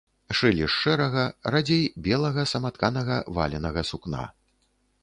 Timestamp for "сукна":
3.93-4.29